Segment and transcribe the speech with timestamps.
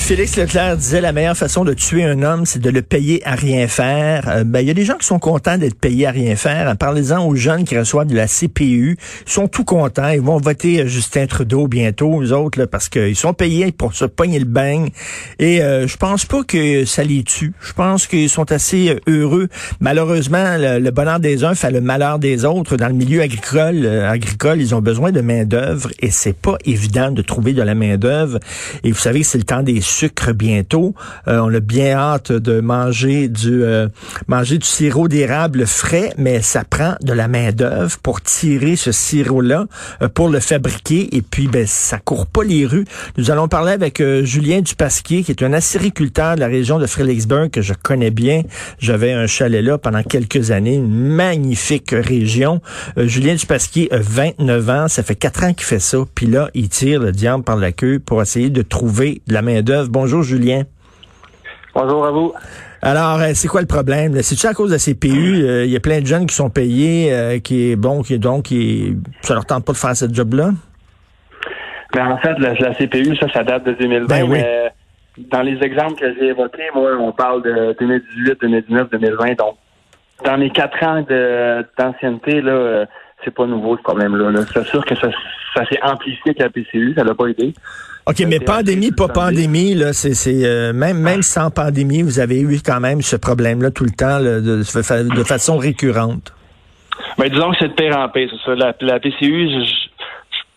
[0.00, 3.36] Félix Leclerc disait la meilleure façon de tuer un homme, c'est de le payer à
[3.36, 4.28] rien faire.
[4.28, 6.76] Euh, ben, il y a des gens qui sont contents d'être payés à rien faire.
[6.76, 8.98] Parlez-en aux jeunes qui reçoivent de la CPU.
[9.26, 10.08] Ils sont tout contents.
[10.08, 14.04] Ils vont voter Justin Trudeau bientôt, aux autres, là, parce qu'ils sont payés pour se
[14.04, 14.86] pogner le bain.
[15.38, 17.52] Et euh, je pense pas que ça les tue.
[17.60, 19.48] Je pense qu'ils sont assez euh, heureux.
[19.78, 22.76] Malheureusement, le, bonheur des uns fait le malheur des autres.
[22.76, 27.12] Dans le milieu agricole, agricole, ils ont besoin de main d'œuvre et c'est pas évident
[27.12, 28.40] de trouver de la main d'œuvre.
[28.82, 30.94] Et vous savez, c'est le temps des sucre bientôt.
[31.28, 33.88] Euh, on a bien hâte de manger du euh,
[34.28, 38.92] manger du sirop d'érable frais, mais ça prend de la main d'œuvre pour tirer ce
[38.92, 39.66] sirop-là,
[40.02, 41.14] euh, pour le fabriquer.
[41.16, 42.84] Et puis, ben, ça court pas les rues.
[43.16, 47.50] Nous allons parler avec Julien Dupasquier, qui est un acériculteur de la région de Fredericksburg
[47.50, 48.42] que je connais bien.
[48.78, 52.60] J'avais un chalet là pendant quelques années, une magnifique région.
[52.96, 55.98] Julien Dupasquier a 29 ans, ça fait quatre ans qu'il fait ça.
[56.14, 59.42] Puis là, il tire le diable par la queue pour essayer de trouver de la
[59.42, 60.64] main d'œuvre Bonjour, Julien.
[61.74, 62.32] Bonjour à vous.
[62.82, 64.20] Alors, euh, c'est quoi le problème?
[64.22, 65.44] C'est-tu à cause de ces PU?
[65.44, 68.14] Euh, il y a plein de jeunes qui sont payés, euh, qui est bon, qui
[68.14, 70.50] est donc, qui ça leur tente pas de faire ce job-là?
[71.92, 74.06] Ben, en fait, la, CPU, ça, ça date de 2020.
[74.06, 74.72] Ben mais
[75.30, 79.38] dans les exemples que j'ai évoqués, moi, on parle de 2018, 2019, 2020.
[79.38, 79.56] Donc,
[80.24, 81.04] dans mes quatre ans
[81.78, 82.86] d'ancienneté, là,
[83.24, 84.42] c'est pas nouveau ce problème-là.
[84.52, 85.08] C'est sûr que ça,
[85.54, 87.52] ça s'est amplifié avec la PCU, ça l'a pas aidé.
[88.06, 92.40] OK, mais pandémie, pas pandémie, là, c'est, c'est euh, même, même sans pandémie, vous avez
[92.40, 96.32] eu quand même ce problème-là tout le temps, de, de, façon récurrente.
[97.18, 98.54] Mais ben, disons que c'est de pire en pire, c'est ça.
[98.54, 99.90] La, la PCU, je,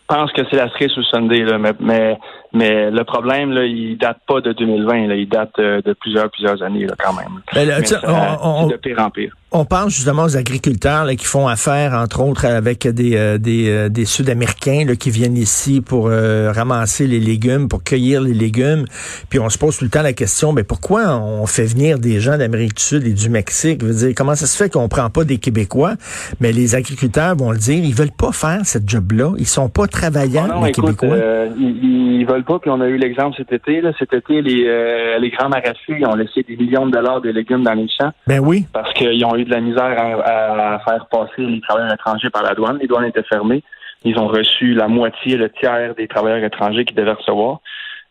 [0.08, 2.18] pense que c'est la cerise ou Sunday, là, mais, mais,
[2.52, 6.30] mais, le problème, là, il date pas de 2020, là, il date euh, de plusieurs,
[6.30, 7.40] plusieurs années là, quand même.
[7.54, 9.34] Ben, mais de pire en pire.
[9.56, 13.70] On pense justement aux agriculteurs là, qui font affaire, entre autres, avec des, euh, des,
[13.70, 18.84] euh, des Sud-Américains qui viennent ici pour euh, ramasser les légumes, pour cueillir les légumes.
[19.30, 22.18] Puis on se pose tout le temps la question, mais pourquoi on fait venir des
[22.18, 23.78] gens d'Amérique du Sud et du Mexique?
[23.80, 25.92] Je veux dire, comment ça se fait qu'on prend pas des Québécois?
[26.40, 29.34] Mais les agriculteurs vont le dire, ils veulent pas faire cette job-là.
[29.38, 31.16] Ils sont pas travaillants, ah les Québécois.
[31.56, 33.80] ils, ils, veulent pas, puis on a eu l'exemple cet été.
[33.82, 33.92] Là.
[34.00, 37.74] Cet été, les, les grands maraîchers ont laissé des millions de dollars de légumes dans
[37.74, 38.10] les champs.
[38.26, 38.66] Ben oui.
[38.72, 42.54] Parce qu'ils ont eu de la misère à, faire passer les travailleurs étrangers par la
[42.54, 42.78] douane.
[42.78, 43.62] Les douanes étaient fermées.
[44.04, 47.60] Ils ont reçu la moitié, le tiers des travailleurs étrangers qu'ils devaient recevoir.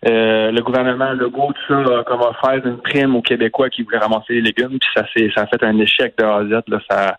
[0.07, 3.99] Euh, le gouvernement Legault, tout ça, a comme offert une prime aux Québécois qui voulaient
[3.99, 6.43] ramasser les légumes, puis ça, ça a fait un échec de A à.
[6.43, 7.17] Là, ça,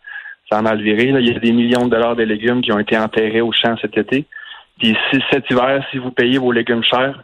[0.51, 1.05] ça a mal viré.
[1.05, 3.77] Il y a des millions de dollars de légumes qui ont été enterrés au champ
[3.81, 4.27] cet été.
[4.79, 4.97] Puis
[5.31, 7.23] cet hiver, si vous payez vos légumes chers,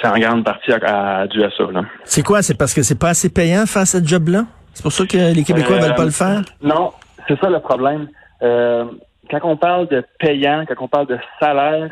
[0.00, 1.64] c'est en grande partie à, dû à ça.
[2.04, 2.42] C'est quoi?
[2.42, 4.44] C'est parce que c'est pas assez payant faire ce job-là?
[4.74, 6.38] C'est pour ça que les Québécois ne veulent pas le faire?
[6.38, 6.92] Euh, non,
[7.28, 8.08] c'est ça le problème.
[8.42, 8.84] Euh,
[9.30, 11.90] quand on parle de payant, quand on parle de salaire,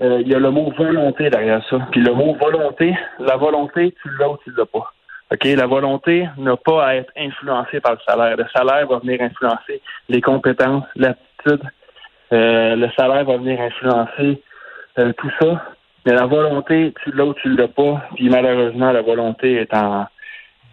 [0.00, 1.78] euh, il y a le mot volonté derrière ça.
[1.90, 4.92] Puis le mot volonté, la volonté, tu l'as ou tu l'as pas.
[5.32, 5.44] OK?
[5.44, 8.36] La volonté n'a pas à être influencée par le salaire.
[8.36, 11.62] Le salaire va venir influencer les compétences, l'attitude.
[12.30, 14.42] le salaire va venir influencer
[15.16, 15.64] tout ça.
[16.06, 18.02] Mais la volonté, tu l'as ou tu l'as pas.
[18.14, 20.06] Puis malheureusement, la volonté est en,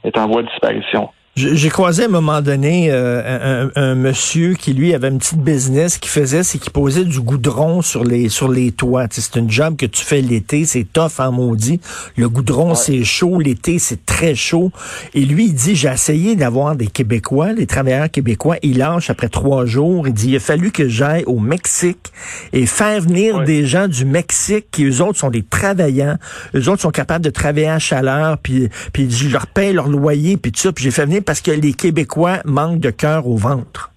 [0.04, 1.10] est en voie de disparition.
[1.38, 5.98] J'ai croisé à un moment donné euh, un, monsieur qui lui avait une petite business
[5.98, 9.06] qui faisait, c'est qu'il posait du goudron sur les sur les toits.
[9.10, 11.80] C'est une job que tu fais l'été, c'est tough en maudit.
[12.18, 14.74] Le goudron c'est chaud, l'été c'est très chaud.
[15.14, 19.30] Et lui il dit j'ai essayé d'avoir des Québécois, les travailleurs québécois, il lâche après
[19.30, 20.10] trois jours.
[20.10, 22.12] Il dit il a fallu que j'aille au Mexique
[22.52, 26.18] et faire venir des gens du Mexique qui eux autres sont des travaillants,
[26.56, 30.36] eux autres sont capables de travailler à chaleur, puis puis je leur paye leur loyer
[30.36, 33.36] puis tout ça, puis j'ai fait venir parce que les Québécois manquent de cœur au
[33.36, 33.92] ventre.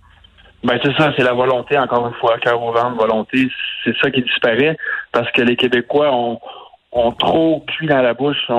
[0.62, 3.48] Ben c'est ça, c'est la volonté, encore une fois, cœur au ventre, volonté,
[3.84, 4.76] c'est ça qui disparaît,
[5.12, 6.40] parce que les Québécois ont,
[6.92, 8.50] ont trop cuit dans la bouche.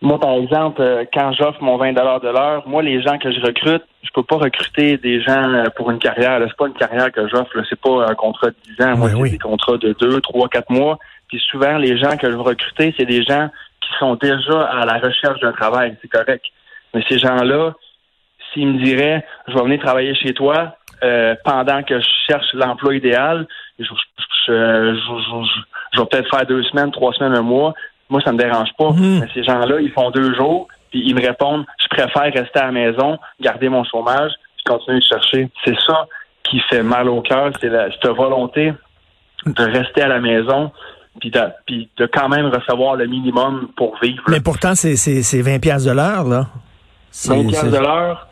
[0.00, 3.40] Moi, par exemple, euh, quand j'offre mon 20 de l'heure, moi, les gens que je
[3.40, 6.40] recrute, je peux pas recruter des gens euh, pour une carrière.
[6.46, 8.96] C'est pas une carrière que j'offre, c'est pas un contrat de 10 ans.
[8.96, 10.98] Moi, c'est des contrats de 2, 3, 4 mois.
[11.26, 13.48] Puis souvent, les gens que je veux recruter, c'est des gens
[13.80, 15.96] qui sont déjà à la recherche d'un travail.
[16.00, 16.44] C'est correct.
[16.94, 17.74] Mais ces gens-là,
[18.52, 22.96] s'ils me diraient, je vais venir travailler chez toi euh, pendant que je cherche l'emploi
[22.96, 23.46] idéal,
[23.78, 23.84] je,
[24.48, 27.74] vais peut-être faire deux semaines, trois semaines, un mois.
[28.08, 28.90] Moi, ça me dérange pas.
[28.90, 29.20] Mhm.
[29.20, 32.66] Mais ces gens-là, ils font deux jours, puis ils me répondent, je préfère rester à
[32.66, 35.48] la maison, garder mon chômage, puis continuer de chercher.
[35.64, 36.06] C'est ça
[36.44, 38.72] qui fait mal au cœur, c'est cette volonté
[39.46, 40.72] de rester à la maison,
[41.20, 44.22] puis de, puis de quand même recevoir le minimum pour vivre.
[44.28, 46.46] Mais pourtant, c'est 20 pièces de l'heure, là.
[47.26, 48.28] 20 de l'heure.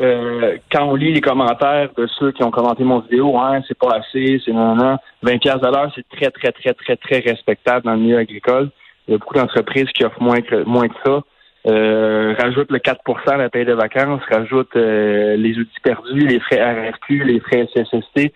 [0.00, 3.76] euh, quand on lit les commentaires de ceux qui ont commenté mon vidéo, hein, c'est
[3.76, 5.56] pas assez, c'est non, non, 20 pièces
[5.94, 8.70] c'est très, très, très, très, très respectable dans le milieu agricole.
[9.06, 11.20] Il y a beaucoup d'entreprises qui offrent moins que, moins que ça.
[11.66, 16.40] Euh, rajoute le 4 à la paie de vacances, rajoute euh, les outils perdus, les
[16.40, 18.32] frais RFQ, les frais SSST.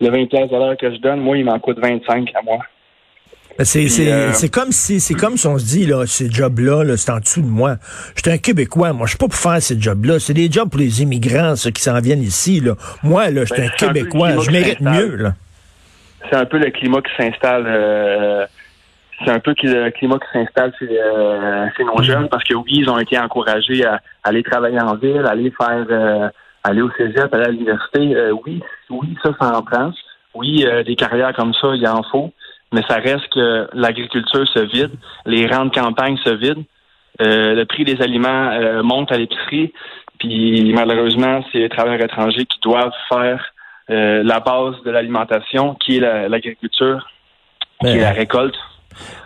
[0.00, 2.58] Le 20 pièces que je donne, moi, il m'en coûte 25 à moi.
[3.60, 6.96] C'est euh, c'est comme si c'est comme si on se dit là ces jobs là,
[6.96, 7.76] c'est en dessous de moi.
[8.16, 10.68] J'étais un québécois, moi je suis pas pour faire ces jobs là, c'est des jobs
[10.68, 12.72] pour les immigrants ceux qui s'en viennent ici là.
[13.04, 15.34] Moi là, j'étais ben, un québécois, je mérite mieux là.
[16.28, 18.44] C'est un peu le climat qui s'installe euh,
[19.24, 22.02] c'est un peu le climat qui s'installe chez, euh, nos mm.
[22.02, 26.32] jeunes parce que oui, ils ont été encouragés à, aller travailler en ville, aller faire
[26.64, 28.16] aller au cégep, aller à l'université.
[28.44, 28.60] oui,
[28.90, 29.92] oui, ça ça en prend.
[30.34, 32.32] Oui, des carrières comme ça, il en faut
[32.74, 34.90] mais ça reste que l'agriculture se vide,
[35.24, 36.64] les rangs de campagne se vident,
[37.22, 39.72] euh, le prix des aliments euh, monte à l'épicerie,
[40.18, 43.40] puis malheureusement, c'est les travailleurs étrangers qui doivent faire
[43.90, 47.08] euh, la base de l'alimentation, qui est l'agriculture,
[47.80, 48.56] qui est la récolte.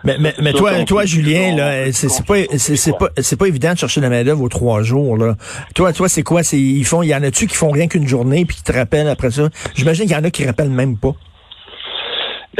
[0.03, 3.77] Mais, mais, mais toi, toi, Julien, là, c'est pas, c'est pas, c'est pas évident de
[3.77, 5.35] chercher de la main d'œuvre aux trois jours, là.
[5.75, 6.43] Toi, toi, c'est quoi?
[6.43, 8.71] C'est, ils font, il y en a-tu qui font rien qu'une journée puis qui te
[8.71, 9.49] rappellent après ça?
[9.75, 11.13] J'imagine qu'il y en a qui rappellent même pas.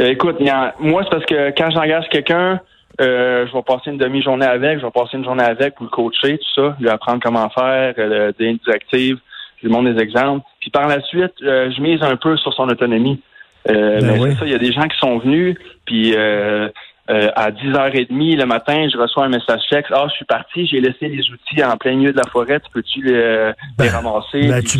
[0.00, 0.36] Euh, écoute,
[0.80, 2.60] moi, c'est parce que quand j'engage quelqu'un,
[3.00, 5.90] euh, je vais passer une demi-journée avec, je vais passer une journée avec pour le
[5.90, 9.18] coacher, tout ça, lui apprendre comment faire, euh, des directives,
[9.58, 10.44] je lui montre des exemples.
[10.60, 13.20] Puis par la suite, euh, je mise un peu sur son autonomie.
[13.68, 18.38] Euh, ben mais ça, il y a des gens qui sont venus, puis à 10h30
[18.38, 19.92] le matin, je reçois un message texte.
[19.94, 22.70] Ah, je suis parti, j'ai laissé les outils en plein milieu de la forêt, tu
[22.72, 24.48] peux-tu les, ben, ramasser?
[24.48, 24.78] Ben, tu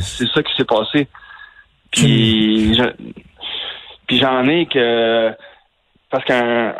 [0.00, 1.08] C'est ça qui s'est passé.
[1.90, 2.82] Puis je,
[4.06, 5.32] puis j'en ai que
[6.10, 6.72] parce que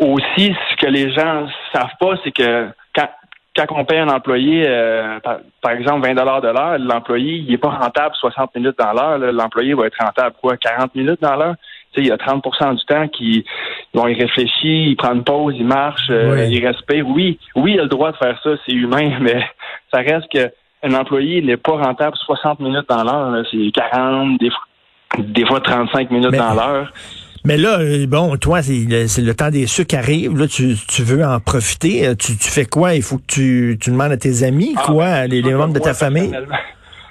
[0.00, 3.08] aussi ce que les gens savent pas, c'est que quand
[3.66, 5.18] quand on paye un employé, euh,
[5.62, 9.18] par, exemple 20 dollars de l'heure, l'employé il est pas rentable 60 minutes dans l'heure.
[9.18, 11.56] L'employé va être rentable quoi 40 minutes dans l'heure?
[11.92, 13.44] Tu sais, il y a 30% du temps qui
[13.94, 17.08] vont y réfléchir, il prend une pause, il marche, euh, il respire.
[17.08, 19.42] Oui, oui, il a le droit de faire ça, c'est humain, mais
[19.92, 20.52] ça reste que
[20.84, 23.44] un employé n'est pas rentable 60 minutes dans l'heure.
[23.50, 24.67] C'est 40, des fois
[25.18, 26.92] des fois 35 minutes dans l'heure.
[27.44, 28.84] Mais là, euh, bon, toi, c'est
[29.22, 30.36] le, temps des sucres arrive.
[30.36, 32.06] Là, tu, veux en profiter.
[32.06, 32.94] Euh, tu, fais quoi?
[32.94, 35.78] Il faut que tu, tu demandes à tes amis, ah, quoi, ben, les, membres de
[35.78, 36.32] ta famille?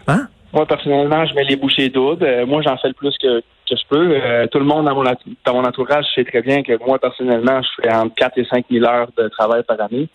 [0.08, 0.28] Hein?
[0.54, 2.24] Moi, personnellement, je mets les bouchées doubles.
[2.24, 4.48] Euh, moi, j'en fais le plus que, que je peux.
[4.52, 7.82] tout le monde dans mon, dans mon entourage sait très bien que moi, personnellement, je
[7.82, 10.08] fais entre 4 et 5 000 heures de travail par année.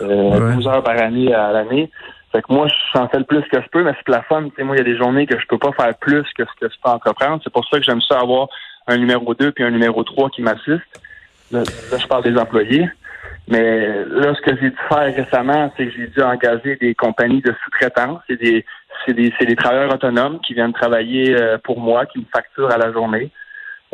[0.00, 1.90] 12 heures par année à l'année.
[2.32, 4.42] Fait que moi, j'en fais le plus que je peux, mais c'est la fun.
[4.58, 6.72] moi, il y a des journées que je peux pas faire plus que ce que
[6.72, 7.40] je peux entreprendre.
[7.42, 8.48] C'est pour ça que j'aime ça avoir
[8.86, 10.82] un numéro 2 puis un numéro 3 qui m'assiste.
[11.50, 12.88] Là, je parle des employés.
[13.48, 17.40] Mais là, ce que j'ai dû faire récemment, c'est que j'ai dû engager des compagnies
[17.40, 18.20] de sous-traitance.
[18.28, 18.64] C'est des,
[19.06, 22.76] c'est des, des, travailleurs autonomes qui viennent travailler euh, pour moi, qui me facturent à
[22.76, 23.30] la journée.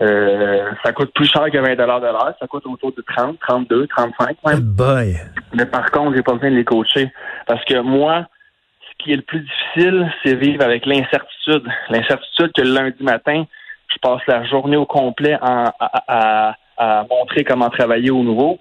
[0.00, 2.34] Euh, ça coûte plus cher que 20 de l'heure.
[2.40, 4.60] Ça coûte autour de 30, 32, 35 même.
[4.60, 5.16] Boy.
[5.52, 7.12] Mais par contre, j'ai pas besoin de les coacher.
[7.46, 8.26] Parce que moi,
[8.80, 11.64] ce qui est le plus difficile, c'est vivre avec l'incertitude.
[11.90, 13.44] L'incertitude que le lundi matin,
[13.88, 16.56] je passe la journée au complet à,
[17.08, 18.58] montrer comment travailler au nouveau.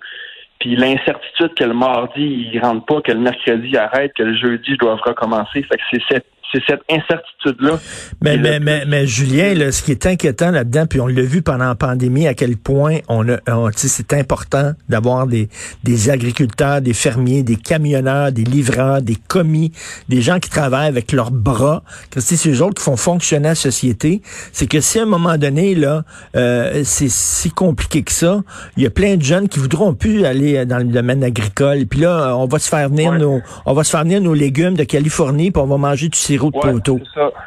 [0.60, 4.36] Puis l'incertitude que le mardi, il rentre pas, que le mercredi, il arrête, que le
[4.36, 5.64] jeudi, je dois recommencer.
[5.64, 7.80] Fait que c'est cette c'est cette incertitude-là.
[8.22, 11.42] Mais, mais, mais, mais, Julien, là, ce qui est inquiétant là-dedans, puis on l'a vu
[11.42, 13.38] pendant la pandémie, à quel point on a,
[13.76, 15.50] c'est important d'avoir des,
[15.84, 19.72] des agriculteurs, des fermiers, des camionneurs, des livreurs, des commis,
[20.10, 21.84] des gens qui travaillent avec leurs bras.
[22.16, 24.22] C'est ces autres qui font fonctionner la société.
[24.52, 26.04] C'est que si à un moment donné, là,
[26.36, 28.42] euh, c'est si compliqué que ça,
[28.78, 31.86] il y a plein de jeunes qui voudront plus aller dans le domaine agricole.
[31.88, 34.76] Puis là, on va se faire venir nos, on va se faire venir nos légumes
[34.76, 36.43] de Californie, puis on va manger du sirop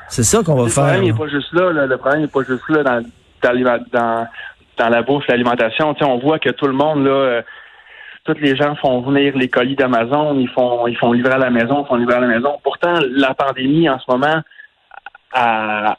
[0.09, 0.85] c'est ça, qu'on va faire.
[0.85, 3.05] Le problème n'est pas juste là, Le problème n'est pas juste là dans,
[3.93, 4.27] dans,
[4.79, 5.95] dans, la bourse, l'alimentation.
[6.01, 7.43] on voit que tout le monde, là, euh,
[8.25, 11.51] tous les gens font venir les colis d'Amazon, ils font, ils font livrer à la
[11.51, 12.59] maison, ils font livrer à la maison.
[12.63, 14.43] Pourtant, la pandémie, en ce moment,
[15.35, 15.97] elle,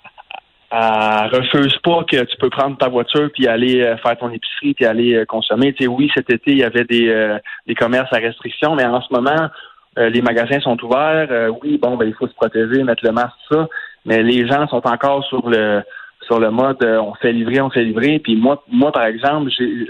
[1.32, 4.86] refuse pas que tu peux prendre ta voiture puis aller euh, faire ton épicerie puis
[4.86, 5.74] aller euh, consommer.
[5.74, 9.14] Tu oui, cet été, il y avait des, des commerces à restriction, mais en ce
[9.14, 9.50] moment,
[9.98, 11.28] euh, les magasins sont ouverts.
[11.32, 13.68] Euh, oui, bon, ben, il faut se protéger, mettre le masque, tout ça.
[14.06, 15.82] Mais les gens sont encore sur le
[16.26, 18.20] sur le mode euh, on fait livrer, on fait livrer.
[18.20, 19.88] Puis moi, moi par exemple, j'ai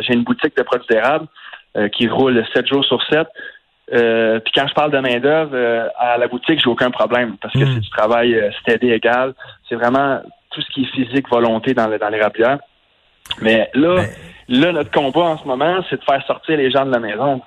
[0.00, 1.26] j'ai une boutique de produits d'érable
[1.92, 3.26] qui roule 7 jours sur 7.
[3.88, 5.56] puis quand je parle de main-d'œuvre,
[5.98, 7.72] à la boutique, j'ai aucun problème parce que hmm.
[7.74, 9.34] c'est du travail steady égal.
[9.68, 12.58] C'est vraiment tout ce qui est physique, volonté dans, dans les rapières.
[13.40, 16.84] Mais là, ben, là, notre combat en ce moment, c'est de faire sortir les gens
[16.84, 17.40] de la maison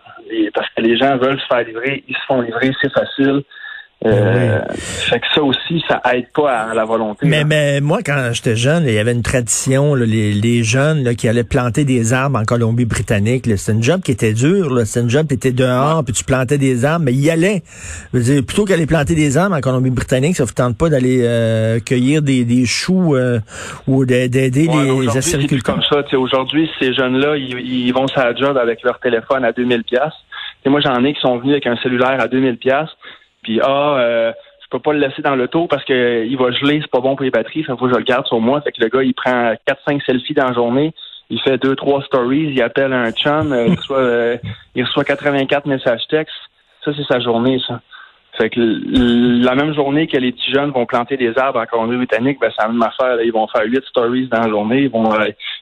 [0.53, 3.43] parce que les gens veulent se faire livrer, ils se font livrer, c'est facile.
[4.05, 7.25] Euh, Fait que ça aussi, ça aide pas à, la volonté.
[7.25, 11.15] Mais, mais moi, quand j'étais jeune, il y avait une tradition, les, les, jeunes là,
[11.15, 13.45] qui allaient planter des arbres en Colombie-Britannique.
[13.57, 14.85] C'était une job qui était dure.
[14.85, 17.63] C'était une job, tu étais dehors, puis tu plantais des arbres, mais y allait.
[18.11, 22.21] plutôt qu'aller planter des arbres en Colombie-Britannique, ça ne vous tente pas d'aller euh, cueillir
[22.21, 23.39] des, des choux euh,
[23.87, 25.75] ou d'aider les agriculteurs.
[25.75, 26.03] comme ça.
[26.17, 30.13] Aujourd'hui, ces jeunes-là, ils, ils, vont sur la job avec leur téléphone à 2000 pièces.
[30.67, 32.89] Moi, j'en ai qui sont venus avec un cellulaire à 2000 pièces
[33.45, 34.31] puis ah, euh,
[34.65, 36.99] je peux pas le laisser dans l'auto parce que euh, il va geler, c'est pas
[36.99, 38.61] bon pour les batteries, ça faut que je le garde sur moi.
[38.61, 39.53] Fait que le gars, il prend
[39.87, 40.91] 4-5 selfies dans la journée,
[41.29, 44.37] il fait deux, trois stories, il appelle un chum, euh, il, reçoit, euh,
[44.73, 46.33] il reçoit 84 messages textes.
[46.83, 47.79] Ça, c'est sa journée, ça.
[48.37, 52.37] Fait que la même journée que les petits jeunes vont planter des arbres en Colombie-Britannique,
[52.41, 53.21] ben c'est la même affaire.
[53.23, 55.09] Ils vont faire huit stories dans la journée, ils vont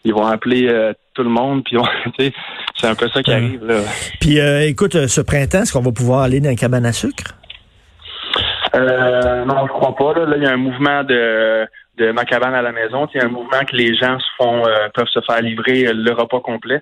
[0.04, 1.78] ils vont appeler tout le monde, puis
[2.76, 3.76] c'est un peu ça qui arrive là.
[4.20, 7.36] Puis écoute, ce printemps, est-ce qu'on va pouvoir aller dans un cabane à sucre?
[8.76, 10.26] Euh, non, je crois pas.
[10.26, 13.08] Là, il y a un mouvement de de ma cabane à la maison.
[13.14, 15.94] Il y a un mouvement que les gens se font euh, peuvent se faire livrer
[15.94, 16.82] le repas complet.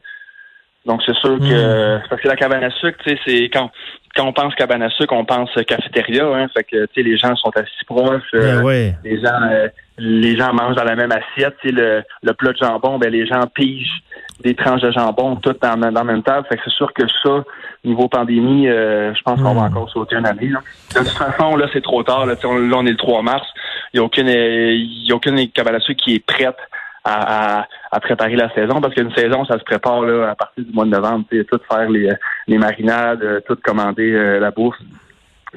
[0.85, 2.03] Donc c'est sûr que hmm.
[2.09, 3.69] parce que la cabane à sucre, c'est quand
[4.15, 6.47] quand on pense cabane à sucre, on pense cafétéria, hein.
[6.53, 8.23] Fait que tu sais, les gens sont assis proches.
[8.33, 9.69] Ben euh, les gens
[10.01, 11.55] les gens mangent dans la même assiette.
[11.61, 14.03] Tu sais, le, le plat de jambon, ben les gens pigent
[14.43, 16.47] des tranches de jambon toutes dans, dans la même table.
[16.49, 17.43] Fait que c'est sûr que ça,
[17.85, 19.71] niveau pandémie, euh, je pense qu'on va hmm.
[19.71, 20.47] encore sauter une année.
[20.47, 20.59] Là.
[20.95, 22.25] De toute façon, là, c'est trop tard.
[22.25, 23.47] Là, on, on est le 3 mars.
[23.93, 26.57] Il n'y a aucune il y a aucune qui est prête
[27.03, 30.71] à, à, préparer la saison parce qu'une saison, ça se prépare là, à partir du
[30.71, 31.25] mois de novembre.
[31.29, 32.09] Tout faire les,
[32.47, 34.77] les marinades, euh, tout commander euh, la bouffe.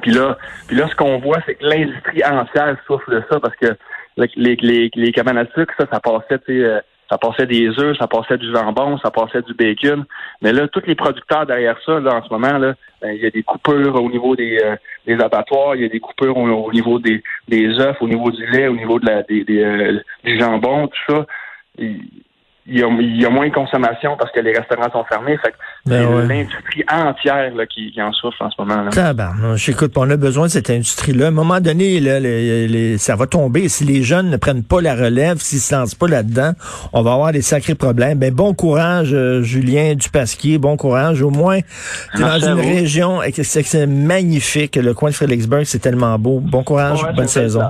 [0.02, 0.36] Puis là,
[0.66, 3.76] puis là, ce qu'on voit, c'est que l'industrie entière souffre de ça parce que
[4.16, 6.80] les, les, les cabanes ça, ça passait, tu sais,
[7.10, 10.04] ça passait des œufs, ça passait du jambon, ça passait du bacon.
[10.40, 13.26] Mais là, tous les producteurs derrière ça, là, en ce moment, là, ben, il y
[13.26, 16.72] a des coupures au niveau des, euh, des abattoirs, il y a des coupures au,
[16.72, 20.00] niveau des, des œufs, au niveau du lait, au niveau de la, des, des, euh,
[20.24, 21.26] du jambon, tout ça
[22.66, 25.36] il y, a, il y, a, moins de consommation parce que les restaurants sont fermés.
[25.36, 25.54] Fait
[25.84, 28.88] ben c'est l'industrie entière là, qui, qui, en souffre en ce moment.
[28.90, 29.56] Là.
[29.56, 31.26] J'écoute, on a besoin de cette industrie-là.
[31.26, 33.68] À un moment donné, là, les, les, ça va tomber.
[33.68, 36.52] Si les jeunes ne prennent pas la relève, s'ils ne se lancent pas là-dedans,
[36.94, 38.18] on va avoir des sacrés problèmes.
[38.18, 40.56] Ben, bon courage, euh, Julien Dupasquier.
[40.56, 41.20] Bon courage.
[41.20, 41.60] Au moins,
[42.14, 44.76] tu es dans une région c'est magnifique.
[44.76, 46.40] Le coin de Fredericksburg, c'est tellement beau.
[46.40, 47.68] Bon courage, bonne saison.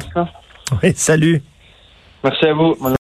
[0.83, 1.43] Oui, salut.
[2.23, 2.75] Merci à vous.